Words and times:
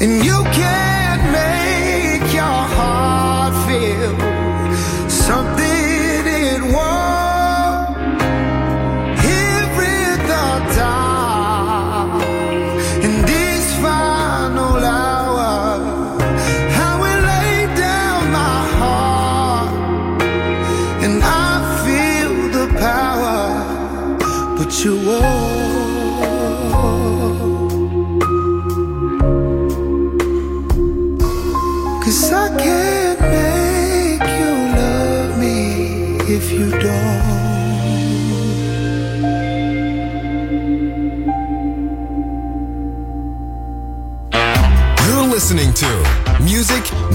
And 0.00 0.24
you 0.24 0.27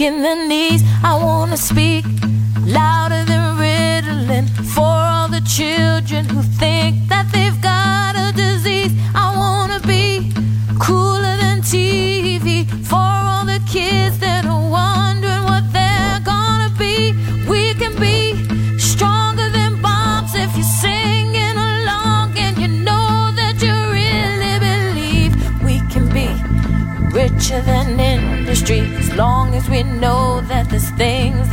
In 0.00 0.22
the 0.22 0.34
knees. 0.34 0.82
I 1.02 1.16
wanna 1.22 1.56
speak 1.56 2.04
things 30.96 31.52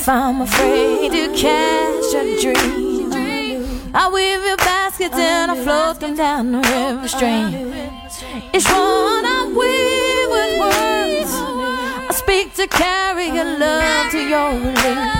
If 0.00 0.08
I'm 0.08 0.40
afraid 0.40 1.12
to 1.12 1.28
catch 1.36 2.14
a 2.14 2.40
dream, 2.40 3.12
I 3.92 4.08
weave 4.10 4.42
your 4.46 4.56
baskets 4.56 5.14
and 5.14 5.50
I 5.50 5.62
float 5.62 6.00
them 6.00 6.16
down 6.16 6.52
the 6.52 6.58
river 6.58 7.06
stream. 7.06 7.48
Each 8.54 8.64
one 8.64 9.24
I 9.26 9.44
weave 9.44 10.30
with 10.36 10.58
words. 10.58 11.32
I 12.08 12.12
speak 12.12 12.54
to 12.54 12.66
carry 12.66 13.26
your 13.26 13.58
love 13.58 14.10
to 14.12 14.18
your 14.18 14.52
relief. 14.52 15.19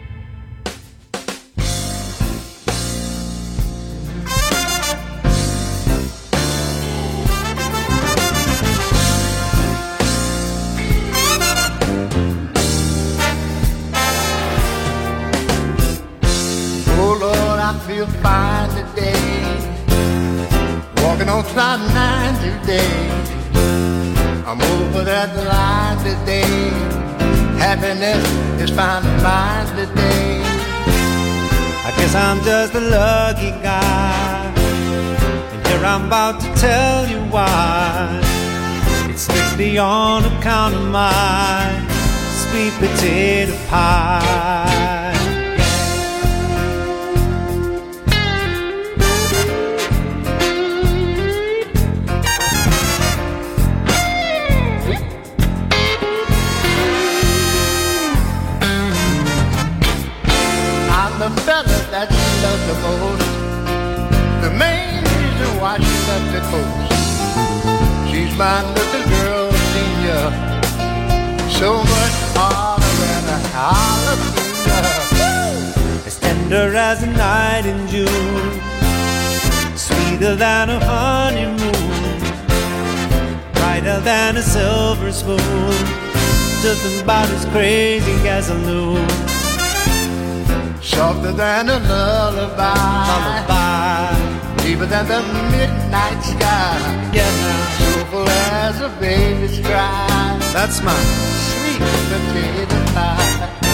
feel 17.91 18.07
fine 18.23 18.69
today. 18.69 19.21
Walking 21.03 21.27
on 21.27 21.43
cloud 21.43 21.81
nine 21.93 22.35
today. 22.47 22.93
I'm 24.47 24.61
over 24.73 25.03
that 25.03 25.31
line 25.51 25.97
today. 26.09 26.69
Happiness 27.59 28.23
is 28.63 28.69
finally 28.69 29.11
mine 29.21 29.67
today. 29.75 30.41
I 31.87 31.89
guess 31.97 32.15
I'm 32.15 32.39
just 32.49 32.73
a 32.75 32.79
lucky 32.79 33.51
guy. 33.61 34.53
And 35.51 35.67
here 35.67 35.85
I'm 35.85 36.05
about 36.05 36.39
to 36.43 36.49
tell 36.55 37.09
you 37.09 37.19
why. 37.35 38.21
It's 39.09 39.23
strictly 39.23 39.77
on 39.77 40.23
account 40.31 40.75
of 40.75 40.85
my 40.87 41.59
sweet 42.39 42.73
potato 42.79 43.53
pie. 43.67 44.90
The 61.21 61.29
fella 61.41 61.79
that 61.93 62.09
she 62.09 62.27
loved 62.41 62.65
the 62.71 62.77
most. 62.81 63.29
The 64.41 64.49
main 64.57 65.03
reason 65.05 65.49
why 65.61 65.77
she 65.77 65.95
left 66.09 66.27
the 66.33 66.41
coast. 66.49 66.93
She's 68.09 68.33
my 68.41 68.65
little 68.73 69.05
girl, 69.13 69.51
senior. 69.71 70.25
So 71.59 71.77
much 71.77 72.17
harder 72.33 72.95
than 72.97 73.23
a 73.29 73.39
jalapeno. 74.65 74.95
As 76.07 76.17
tender 76.17 76.75
as 76.75 77.03
a 77.03 77.05
night 77.05 77.67
in 77.67 77.87
June, 77.87 78.51
sweeter 79.77 80.35
than 80.35 80.71
a 80.71 80.79
honeymoon, 80.83 82.19
brighter 83.53 83.99
than 83.99 84.37
a 84.37 84.41
silver 84.41 85.11
spoon, 85.11 85.85
just 86.63 87.03
about 87.03 87.29
as 87.29 87.45
crazy 87.53 88.27
as 88.27 88.49
a 88.49 88.55
loon. 88.55 89.30
Softer 90.93 91.31
than 91.31 91.69
a 91.69 91.79
lullaby. 91.79 92.73
Lullaby, 93.09 94.57
Deeper 94.63 94.85
than 94.85 95.05
the 95.07 95.21
midnight 95.51 96.21
sky. 96.23 97.11
yeah, 97.13 97.77
Beautiful 97.77 98.27
as 98.29 98.81
a 98.81 98.89
baby's 98.99 99.59
cry. 99.65 100.37
that's 100.53 100.81
my 100.83 100.99
Sweet 101.47 101.81
potato 102.11 102.79
pie. 102.93 103.70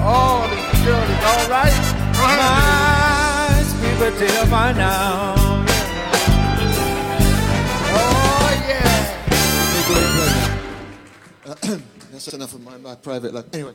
Oh, 0.00 0.48
girl 0.82 1.02
is 1.04 1.24
all 1.28 1.44
right. 1.50 1.76
My 2.16 3.62
sweet 3.68 3.96
potato 3.98 4.44
pie 4.46 4.72
now. 4.72 5.34
Oh, 7.92 8.48
yeah. 8.66 9.00
That's 12.12 12.28
enough 12.32 12.54
of 12.54 12.62
my, 12.62 12.78
my 12.78 12.94
private 12.94 13.34
life. 13.34 13.44
Anyway, 13.52 13.74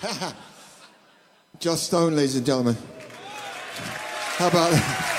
Joss 1.58 1.82
Stone, 1.82 2.14
ladies 2.14 2.36
and 2.36 2.46
gentlemen. 2.46 2.76
How 4.36 4.46
about 4.46 4.70
that? 4.70 5.17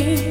A 0.00 0.29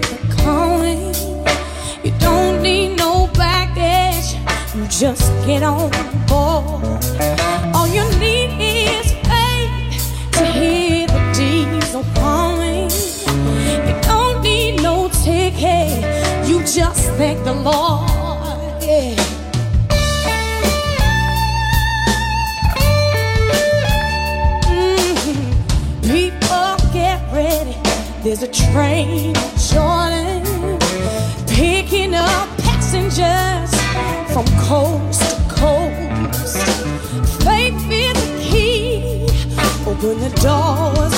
Open 40.02 40.18
the 40.22 40.30
doors 40.30 41.09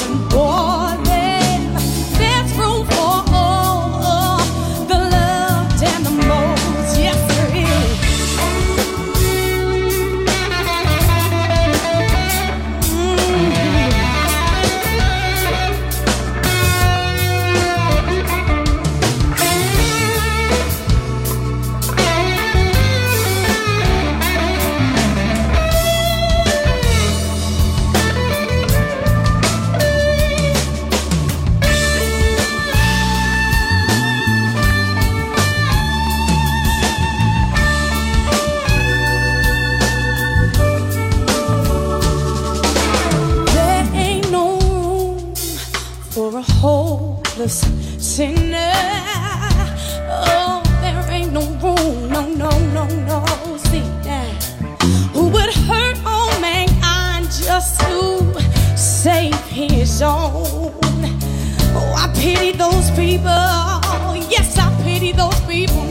those 62.61 62.91
people. 62.91 63.81
Yes, 64.29 64.57
I 64.59 64.69
pity 64.83 65.11
those 65.13 65.39
people. 65.41 65.90